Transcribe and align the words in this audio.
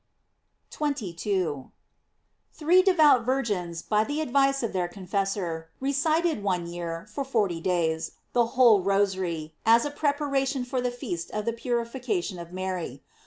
"* 0.37 0.69
22.— 0.71 1.69
Three 2.55 2.81
devout 2.81 3.23
virgins, 3.23 3.83
by 3.83 4.03
the 4.03 4.19
advice 4.19 4.63
of 4.63 4.73
their 4.73 4.87
confessor, 4.87 5.69
recited 5.79 6.41
one 6.41 6.65
year, 6.65 7.05
for 7.07 7.23
forty 7.23 7.61
days, 7.61 8.13
the 8.33 8.47
whole 8.57 8.81
Rosary, 8.81 9.53
as 9.63 9.85
a 9.85 9.91
preparation 9.91 10.65
for 10.65 10.81
the 10.81 10.89
feast 10.89 11.29
of 11.29 11.45
the 11.45 11.53
purification 11.53 12.39
of 12.39 12.51
Mary. 12.51 13.03